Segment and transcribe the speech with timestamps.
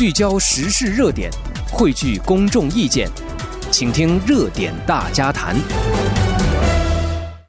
[0.00, 1.30] 聚焦时事热点，
[1.70, 3.06] 汇聚公众意见，
[3.70, 5.54] 请听热点大家谈。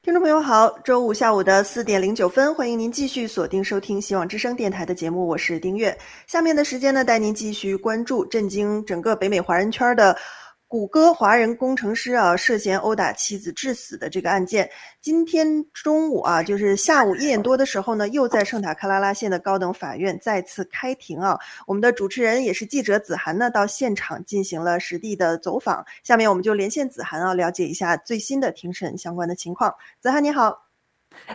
[0.04, 5.98] 听众朋友好，周五下午的四点零九分，欢迎您继续锁定收听希望之声电台的节目，我是丁月。
[6.28, 10.14] 下面的时间呢，带您继续关注震惊整个北美华人圈的。
[10.72, 21.38] 谷歌华人工程师啊，涉嫌殴打妻子致死的这个案件，今天中午啊，就是下午一点多的时候呢，又在圣塔克拉拉县的高等法院再次开庭啊。
[21.68, 25.86] 我们的主持人也是记者子涵呢，到现场进行了实地的走访。
[26.04, 29.76] 下面我们就连线子涵啊，了解一下最新的庭审相关的情况。
[30.00, 30.58] 子涵你好，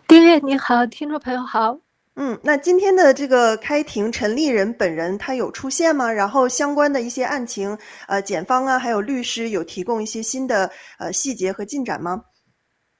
[0.08, 1.85] 丁月你好，听众朋友好。
[2.18, 6.10] 嗯，那今天的这个开庭，陈立人本人他有出现吗？
[6.10, 7.76] 然后相关的一些案情，
[8.08, 12.24] 呃，检方啊，还有律师有提供一些新的呃细节和进展吗？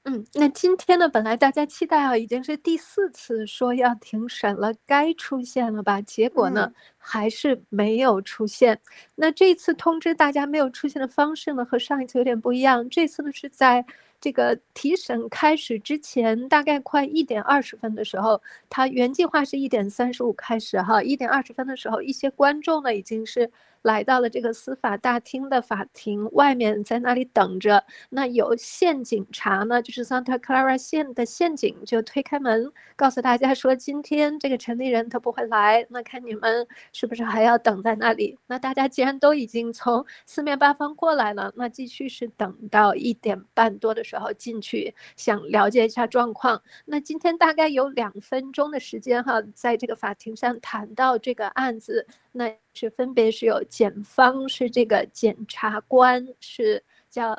[0.05, 5.98] 嗯，那今天呢，本来大家期待啊，已经是第四次说要庭审了，该出现了吧？
[6.02, 8.79] 结果呢，嗯、还是没有出现。
[9.15, 12.87] 那这次通知大家没有出现的方式呢，和上一次有点不一样。
[12.90, 13.83] 这次呢是在。
[14.20, 23.50] 这个提审开始之前，大概快一点二十分的时候，他原计划是一点三十五开始哈，一点二十分的时候，一些观众呢已经是。
[23.87, 27.84] 来到了这个司法大厅的法庭外面，在那里等着。
[28.10, 35.87] 那有县警察呢，就是 Santa Clara 县的县警，就推开门，告诉大家说，今天这个城里人他不会来。
[35.88, 38.37] 那看你们是不是还要等在那里？
[38.48, 46.60] 那大家既然都已经从四面八方过来了，那继续是等到一点半多的时候进去，想了解一下状况。
[46.84, 52.04] 那今天大概有两分钟的时间哈，在这个法庭上谈到这个案子。
[52.32, 57.30] 那是分别是有检方是这个检察官是叫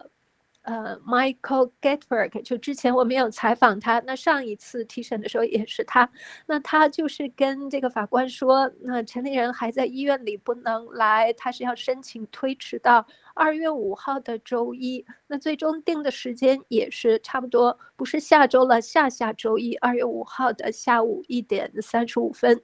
[0.63, 6.09] 呃 Michael Getberg，就之前我们有采访他，那上一次提审的时候也是他，
[6.45, 22.61] 那他就是跟这个法官说，那陈立人还在医院里不能来，他是要申请推迟到二月五号的周一，那最终定的时间也是差不多，不是下周了，下下周一二月五号的下午一点三十五分。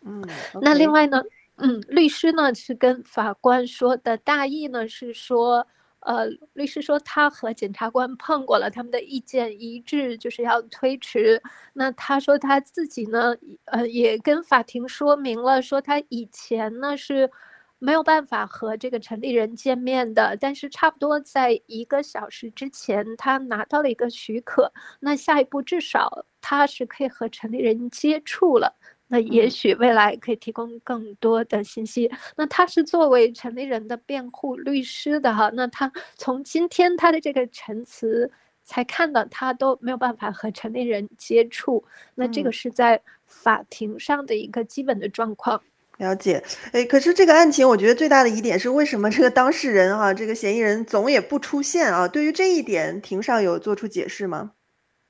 [0.00, 0.20] 嗯
[0.52, 0.60] ，okay.
[0.60, 1.22] 那另外呢？
[1.58, 5.66] 嗯，律师呢是跟法官说的大意呢是说，
[6.00, 11.42] 呃，律师说他和检察官碰过了，他们的意见一致，就是要推迟。
[11.72, 13.34] 那他说他自己呢，
[13.64, 17.30] 呃，也跟法庭说明了，说他以前呢是
[17.78, 28.76] 没有办法和这个陈立人见面的，但是差不多在一个小时之前，他拿到了一个许可，那下一步至少他是可以和陈立人接触了。
[29.08, 32.10] 那也许未来可以提供更多的信息。
[32.36, 38.30] 那他是作为陈立人的辩护律师的哈，那他从今天他的这个陈词
[38.64, 41.84] 才看到他都没有办法和陈立人接触。
[42.14, 45.62] 那这个是在法庭上的一个基本的状况。
[45.98, 52.06] 了解，哎，可是这个案情，我觉得最大的疑点是为什么这个当事人哈，这个嫌疑人总也不出现啊？
[52.06, 54.52] 对于这一点，庭上有做出解释吗？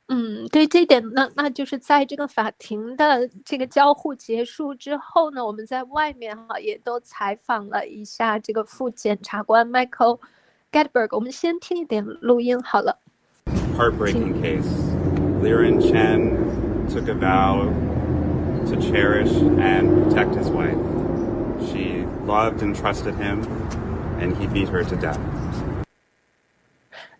[0.07, 10.19] 嗯，对这一点，那那就是在这个法庭的这个交互结束之后呢，我们在外面哈也都采访了一下这个副检察官 Michael
[10.69, 11.15] Gatberg。
[11.15, 12.99] 我们先听一点录音好了。
[13.77, 14.67] Heartbreaking case.
[15.41, 17.71] Liren Chen took a vow
[18.67, 20.77] to cherish and protect his wife.
[21.71, 23.41] She loved and trusted him,
[24.19, 25.17] and he beat her to death.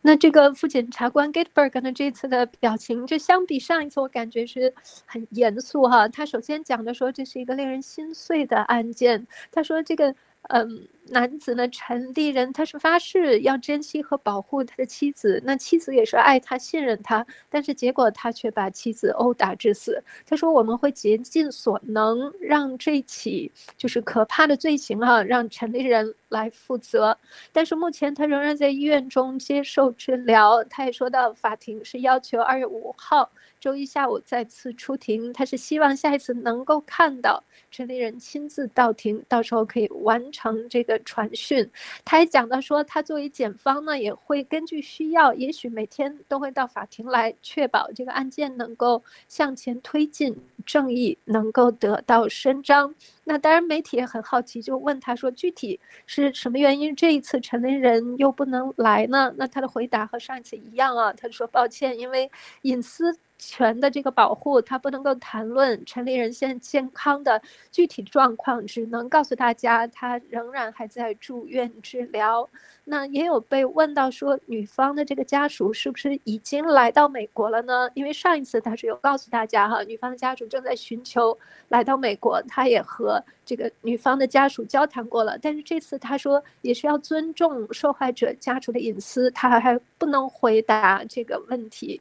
[0.07, 4.73] 那这个副检察官 Gatberg 呢，这次的表情就相比上一次，我感觉是
[5.05, 6.07] 很严肃哈。
[6.07, 9.27] 他首先讲的说，这是一个令人心碎的案件。
[9.51, 10.15] 他说这个。
[10.49, 20.03] 嗯，男子呢，陈立人他是发誓要珍惜和保护他的妻子，那妻子也是爱他、信任他，但是结果他却把妻子殴打致死。
[20.27, 27.17] 他说我们会竭尽所能让这起就是可怕的罪行啊，让陈立人来负责。
[27.53, 30.63] 但是目前他仍然在医院中接受治疗。
[30.65, 33.31] 他也说到，法庭是要求二月五号。
[33.59, 41.69] 周一下午再次出庭，他是希望下一次能够看到陈立人亲自到庭，到时候可以完成这个传讯。
[42.05, 52.95] 他也讲到说，他作为检方呢，也会根据需要，也许每天都会到法庭来确保这个案件能够向前推进，正义能够得到伸张。
[53.25, 59.35] 那当然，媒体也很好奇，就问他说，具体是什么原因这一次陈林人又不能来呢？
[59.37, 62.31] 那他的回答和上一次一样啊，他说抱歉，因为
[62.63, 63.17] 隐私。
[63.39, 67.41] 权的这个保护，他不能够谈论陈立人现健康的
[67.71, 72.49] 具体状况，只能告诉大家他仍然还在住院治疗。
[72.89, 77.91] 那也有被问到说，女方的这个家属是不是已经来到美国了呢？
[77.95, 81.37] 因为上一次他是有告诉大家哈，女方的家属正在寻求
[81.69, 92.01] 来到美国，他也和这个女方的家属交谈过了，但是这次他说也是要尊重受害者家属的隐私，他还不能回答这个问题。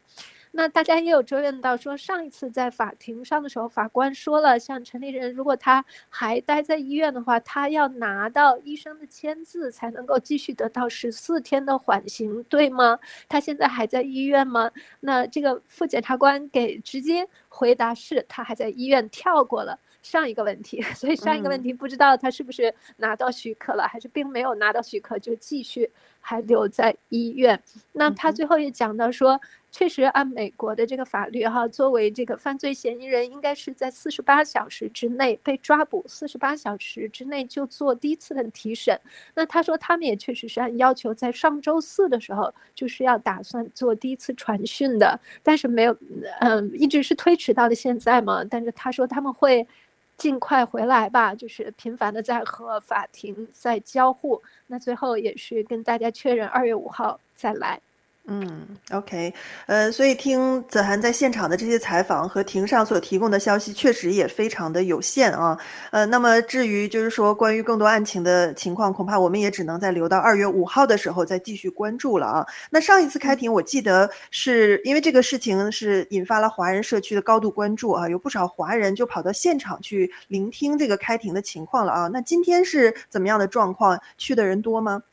[0.57, 12.97] 那大家也有追问到，说上一次在法庭上的时候，法官说了，像陈立人如果他还待在医院的话，他要拿到医生的签字才能够继续得到十四天的缓刑，对吗？
[13.27, 14.71] 他现在还在医院吗？
[15.01, 25.91] 那这个副检察官给直接回答是，他还在医院，跳过了上一个问题，所以上一个问题不知道他是不是拿到许可了，还是并没有拿到许可就继续
[26.21, 27.61] 还留在医院。
[27.91, 29.37] 那他最后也讲到说。
[29.77, 38.97] 确实，按美国的这个法律，哈，作为这个犯罪嫌疑人，应该是在四十八小时之内被抓捕，四十八小时之内就做第一次的提审。
[39.33, 45.97] 那他说，他们也确实是按要求，在上周四的时候就是要打算做第一次传讯的，但是没有，
[46.39, 48.45] 嗯，一直是推迟到了现在嘛。
[48.45, 49.67] 但是他说他们会
[50.15, 54.41] 尽快回来吧，就是频繁的在和法庭在交互。
[54.67, 57.81] 那最后也是跟大家确认，二月五号再来。
[58.27, 59.31] 嗯，OK，
[59.67, 65.55] 呃，所以听子涵在现场的这些采访和庭上所提供的消息，确实也非常的有限啊。
[65.91, 72.43] 呃，那么至于就是说关于更多案情的情况，恐怕我们也只能再留到二月五号的时候再继续关注了啊。
[72.71, 82.07] 那上一次开庭，我记得是因为这个事情是引发了华人社区的高度关注啊，有不少华人就跑到现场去聆听这个开庭的情况了啊。
[82.11, 84.01] 那今天是怎么样的状况？
[84.17, 85.03] 去的人多吗？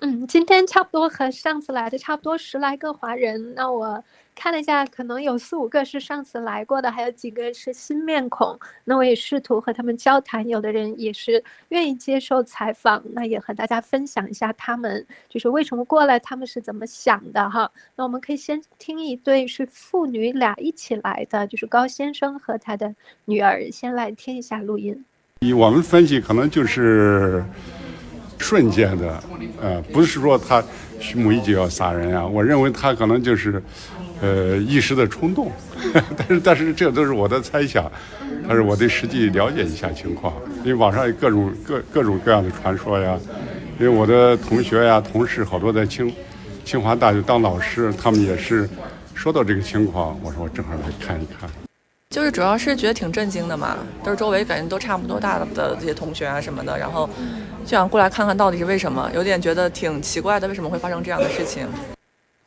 [0.00, 3.54] 嗯，今天差不多和上次来的差不多十来个华人。
[3.54, 4.02] 那我
[4.34, 8.58] 看了一下，可能有四五个是上次来过的，还有几个是新面孔。
[8.84, 13.02] 那我也试图和他们交谈，有的人也是愿意接受采访。
[13.12, 17.70] 那也和大家分享一下他们就是为什么过来，他们是怎么想的哈。
[17.94, 22.92] 那我们可以先听一对是父女俩一起来的，就是高先生和他的
[23.24, 25.04] 女儿，先来听一下录音。
[25.40, 27.44] 以我们分析，可能就是。
[28.44, 29.24] 瞬间的，
[29.62, 30.62] 呃，不是说他
[31.00, 33.62] 蓄谋已久要杀人啊，我认为他可能就是，
[34.20, 35.50] 呃，一时的冲动，
[36.14, 37.90] 但是但是这都是我的猜想，
[38.46, 43.18] 但是我得实际了解一下情况，因为网上有各种各各种各样的传说呀，
[43.80, 46.12] 因为我的同学呀、同事好多在清
[46.66, 48.68] 清华大学当老师，他们也是
[49.14, 51.48] 说到这个情况，我说我正好来看一看。
[52.10, 57.10] 就是主要是觉得挺震惊的嘛，都是周围感觉都差不多大的这些同学啊什么的，然后
[57.64, 61.66] 就想过来看看到底是为什么，有点觉得挺奇怪的，为什么会发生这样的事情。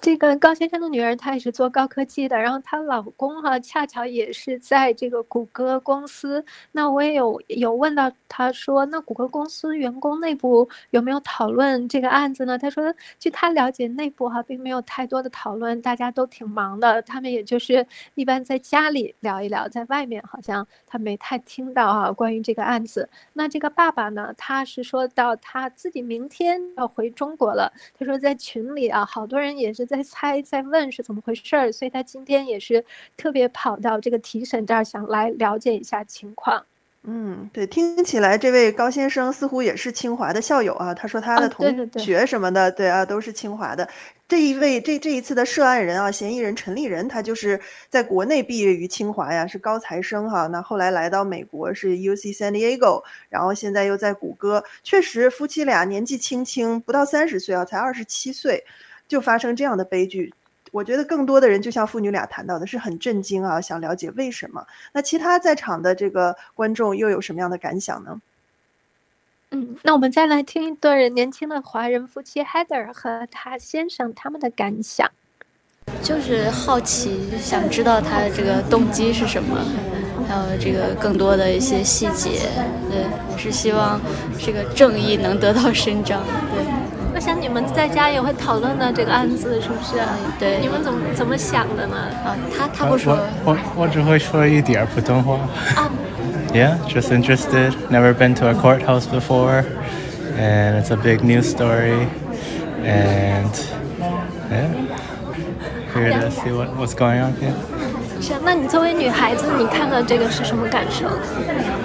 [0.08, 6.46] 这个高先生的女儿，她也是做高科技的，然后她老公哈、恰巧也是在这个谷歌公司。
[6.72, 12.58] 那我也有有问到，他说，那谷歌公司员工内部有没有讨论这个案子呢？
[12.58, 23.10] 他说，据他了解，内部哈、并没有太多的讨论，大家都挺忙的，他们也就是一般在家里聊一聊，在外面好像他没太听到啊关于这个案子。
[23.34, 27.70] 那这个爸爸呢，他是说到他自己明天要回中国了，
[28.00, 29.86] 他说在群里啊，好多人也是。
[29.88, 32.84] 在猜，在问是怎么回事儿，所以他今天也是
[33.16, 36.66] 特别跑到这个提审这儿，想来了解一下情况。
[37.10, 40.94] 嗯，对，听起来这位高先生似乎也是清华的校友啊。
[40.94, 41.66] 他说他的同
[41.98, 43.88] 学什么的，啊、对，对，对，对啊，都是清华的。
[44.28, 47.58] 这一位这这一次的涉案人啊，嫌疑人陈立人，他就是
[47.88, 50.48] 在国内毕业于清华呀，是高材生哈。
[50.48, 54.62] 那后来来到美国是 UC San Diego，然后现在又在谷歌。
[54.84, 58.66] 确实，夫妻俩年纪轻轻，不到三十岁啊，才二十七岁。
[59.08, 60.34] 就发生这样的悲剧，
[60.72, 64.66] 我觉得更多的人就像父女俩谈到的，是很震惊啊，想了解为什么。
[64.94, 68.22] 那其他在场的这个观众又有什么样的感想呢？
[69.52, 75.10] 嗯，那我们再来听一对年轻的华人夫妻 Heather 和他先生他们的感想。
[76.04, 79.58] 就是好奇，想知道他的这个动机是什么，
[80.28, 82.42] 还有这个更多的一些细节。
[82.92, 84.02] 对，也是希望
[84.38, 86.22] 这个正义能得到伸张。
[86.52, 86.87] 对。
[87.18, 89.96] 我想你们在家也会讨论的这个案子，是不是？
[90.38, 91.98] 对，你们怎么怎么想的呢？
[92.24, 95.40] 啊，他他不说，我我我只会说一点普通话。
[95.76, 95.90] 啊。
[96.54, 97.74] Yeah, just interested.
[97.90, 99.66] Never been to a courthouse before,
[100.38, 102.06] and it's a big news story.
[102.86, 103.50] And
[104.52, 104.70] yeah,
[105.96, 107.56] here to see what what's going on here.
[108.20, 111.08] 是，那你作为女孩子，你看到这个是什么感受？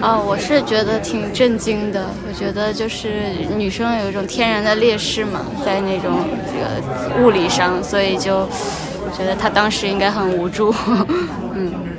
[0.00, 2.08] 啊、哦，我是觉得挺震惊的。
[2.26, 10.74] 我觉得就是女生有一种天然的劣势嘛，在那种这个物理上，所以就我觉得她当时应该很无助。
[11.54, 11.98] 嗯，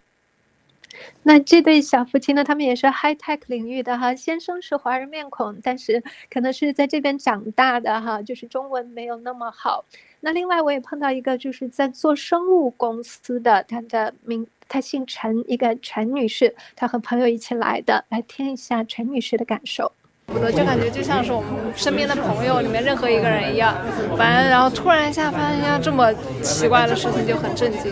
[1.22, 9.86] 那这对小夫妻呢，他们也是 high tech 领域的哈，先生是华人面孔，但是可能是在这边长大的哈，就是中文没有那么好。
[10.26, 19.92] 那另外我也碰到一个就是在做生物公司的，他的名他姓陈，一个陈女士，她和朋友一起来的，来听一下陈女士的感受。
[20.28, 23.76] 我就感觉就像是我们身边的朋友里面任何一个人一样，
[24.18, 27.92] 反正然后突然一下发现一下这么奇怪的事情，就很震惊。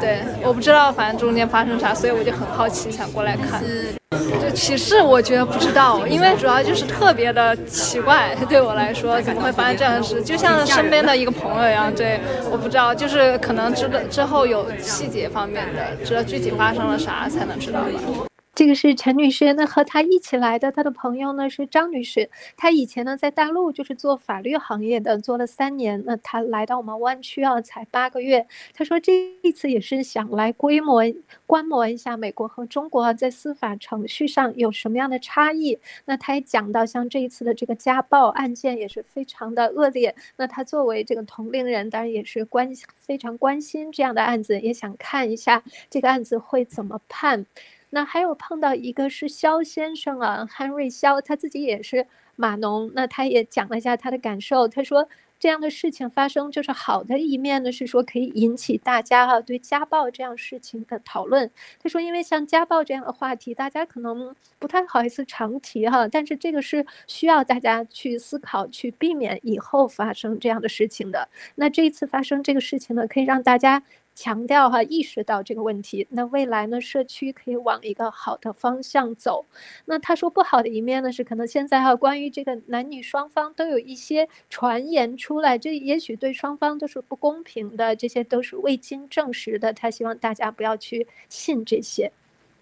[0.00, 3.62] 对，我不知道反正中间发生啥，所以我就很好奇，想过来看。
[4.40, 11.92] 就启示我觉得不知道，因为主要就是特别的奇怪，对我来说怎么会发生这样的事，就像身边的一个朋友一样。
[11.94, 18.31] 对，我不知道，就是可能知道之后有细节方面的，知道具体发生了啥才能知道吧。
[18.54, 22.28] 这个是陈女士，那和她一起来的，她的朋友呢是张女士。
[22.54, 26.02] 她以前呢在大陆就是做法律行业的，做了三年。
[26.04, 28.46] 那她来到我们湾区啊，才八个月。
[28.74, 31.00] 她说这一次也是想来规模
[31.46, 35.78] 观摩一下美国和中国在司法程序上有什么样的差异。
[36.04, 40.14] 那她也讲到，像这一次的这个家暴案件也是非常的恶劣。
[40.36, 47.46] 那她作为这个同龄人，当然也是关非常关心这样的案子，也想看一下这个案子会怎么判。
[47.94, 52.06] 那还有碰到一个是肖先生啊，韩瑞肖，他自己也是
[52.36, 54.66] 码农，那他也讲了一下他的感受。
[54.66, 55.06] 他说
[55.38, 61.50] 这样的事情发生，就是好的一面呢，是说可以引起大家哈对家暴这样事情的讨论。
[61.82, 71.28] 他说，因为像家暴这样的话题，大家可能不太好意思常提哈，但是这个是需要大家去思考，去避免以后发生这样的事情的。
[71.56, 73.82] 那这一次发生这个事情呢，可以让大家。
[74.14, 79.46] 强调哈，意识到这个问题，那未来呢，社区可以往一个好的方向走。
[79.86, 89.72] 那他说不好的一面呢，是可能现在哈，关于这个男女双方都有一些传言出来，这也许对双方都是不公平的，这些都是未经证实的。
[89.72, 92.12] 他希望大家不要去信这些。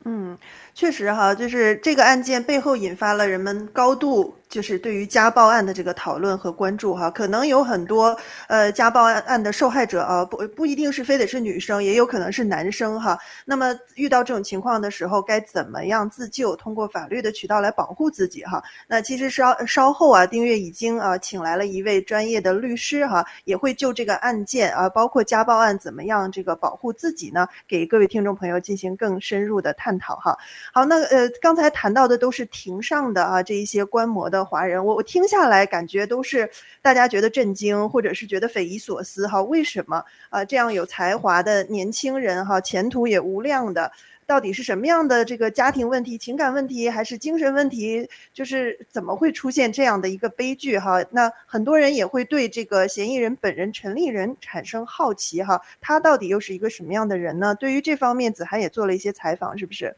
[0.04, 0.38] 嗯，
[0.75, 7.09] 确实哈，就是这个案件背后引发了人们高度就是对于家暴案的这个讨论和关注哈。
[7.11, 8.14] 可能有很多
[8.49, 13.19] 呃家暴案案的受害者啊，不不一定是非得是女生，也有可能是男生哈。
[13.45, 16.57] 那么遇到这种情况的时候，该怎么样自救？
[16.57, 18.62] 通过法律的渠道来保护自己哈。
[18.88, 29.90] 那其实稍稍后啊，丁月已经啊请来了一位专业的律师哈，也会就这个案件啊，包括家暴案怎么样这个保护自己呢，给各位听众朋友进行更深入的探。
[29.90, 30.38] 探讨哈，
[30.73, 36.50] 好，那呃，刚才谈到的都是庭上的啊，这一些观摩的华人，我我听下来感觉都是
[36.82, 43.90] 大家觉得震惊，或者是觉得匪夷所思哈，为什么啊这样有才华的年轻人哈，前途也无量的？
[44.26, 48.09] 到底是什么样的这个家庭问题、情感问题，还是精神问题？
[48.32, 51.04] 就是怎么会出现这样的一个悲剧哈？
[51.11, 57.56] 那很多人也会对这个嫌疑人本人陈立人产生好奇哈，他到底又是一个什么样的人呢？
[57.56, 59.97] 对于这方面，子涵也做了一些采访，是不是？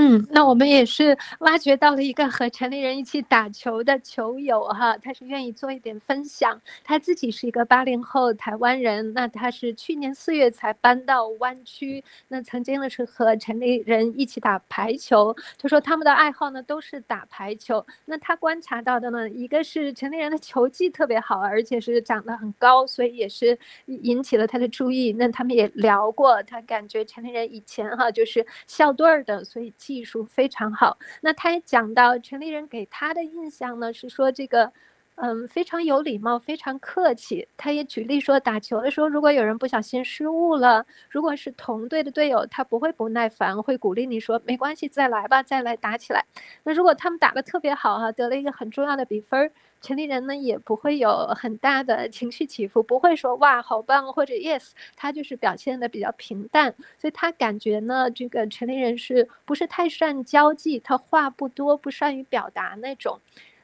[0.00, 6.60] 嗯，那我们也是挖掘到了一个和陈立人一起打球的球友哈，他是愿意做一点分享。
[6.84, 15.34] 他自己是一个八零后台湾人，那他是去年四月才搬到湾区，那曾经呢是和陈立人一起打排球。
[15.60, 17.84] 他说他们的爱好呢都是打排球。
[18.04, 25.12] 那他观察到的呢，一个是陈立人的球技特别好，而且是长得很高，所以也是引起了他的注意。
[25.18, 29.74] 那他们也聊过，他感觉陈立人以前哈就是校队的，所以。
[29.88, 34.70] 技术非常好，那他也讲到城里人给他的印象呢，是说这个，
[35.14, 37.48] 嗯，非常有礼貌，非常客气。
[37.56, 46.22] 他也举例说，打球的时候，如果有人不小心失误了，如果是同队的队友，他不会不耐烦，会鼓励你说没关系，再来吧，再来打起来。
[46.64, 49.50] 那如果他们打得特别好哈，得了一个很重要的比分儿。
[49.80, 63.20] 陈立人呢也不会有很大的情绪起伏，不会说哇好棒或者 yes，他就是表现的比较平淡，所以他感觉呢这个城里人是不是太善交际，他话不多，不善于表达那种。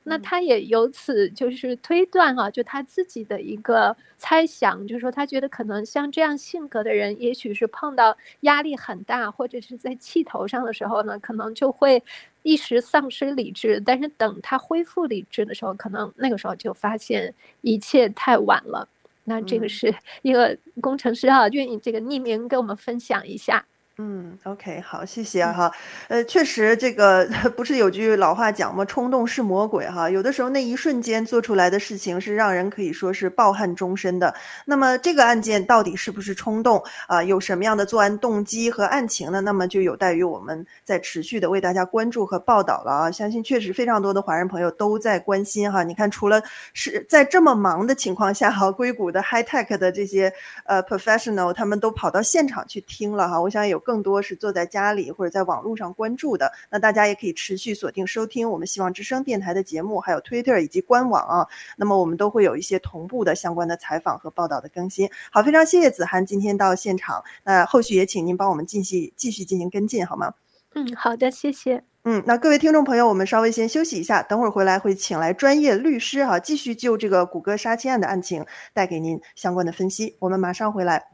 [0.06, 12.02] 那他也由此就是推断哈、啊，就他自己的一个猜想，就是说他觉得可能像这样性格的人，也许是碰到压力很大或者是在气头上的时候呢，可能就会
[12.44, 13.82] 一时丧失理智。
[13.84, 18.88] 但是等他恢复理智的时候，可能那个时候就发现一切太晚了。
[19.24, 23.66] 那这个是一个工程师哈、啊，愿意这个匿名跟我们分享一下。
[23.96, 25.72] 嗯，OK，好，谢谢啊哈。
[26.08, 27.24] 呃，确实，这个
[27.56, 28.84] 不是有句老话讲吗？
[28.84, 30.10] 冲动是魔鬼哈。
[30.10, 34.34] 有的时候那一瞬间做出来的事情是让人可以说是抱憾终身的。
[34.64, 37.22] 那么这个案件到底是不是冲动啊？
[37.22, 39.40] 有什么样的作案动机和案情呢？
[39.40, 43.10] 那么就有待于我们在持续的为大家关注和报道了啊。
[43.12, 45.84] 相信确实非常多的华人朋友都在关心哈。
[45.84, 50.32] 你看，除了是在这么忙的情况下哈，硅谷的 high tech 的这些
[50.64, 53.40] 呃 professional 他们都跑到现场去听了哈。
[53.40, 53.83] 我想有。
[53.84, 61.46] 更多是坐在家里或者在网络上关注的，那大家也可以持续锁定收听我们希望之声电台的节目，还有 Twitter 以及官网啊。
[61.76, 65.08] 那么我们都会有一些同步的相关的采访和报道的更新。
[65.30, 70.32] 好，非常谢谢子涵今天到现场，那后续也请您帮我们继续继续进行跟进，好吗？
[70.74, 71.84] 嗯，好的，谢谢。
[72.02, 80.16] 嗯，那各位听众朋友，我们稍微先休息一下，等会儿回来会请来专业律师哈，继续就这个谷歌杀妻案的案情带给您相关的分析。
[80.18, 81.13] 我们马上回来。